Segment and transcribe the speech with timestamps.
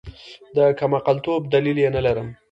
[0.55, 2.27] د کمعقلتوب دلیل یې نلرم.